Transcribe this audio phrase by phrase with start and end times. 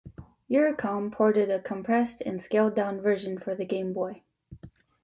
[0.49, 4.23] Eurocom ported a compressed and scaled down version for the Game Boy.